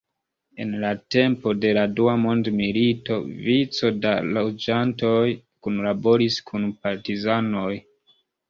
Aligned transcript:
En 0.63 0.69
la 0.83 0.89
tempo 1.15 1.51
de 1.65 1.73
la 1.77 1.83
dua 1.99 2.15
mondmilito 2.21 3.17
vico 3.49 3.93
da 4.07 4.15
loĝantoj 4.39 5.15
kunlaboris 5.69 6.43
kun 6.49 6.67
partizanoj. 6.87 7.71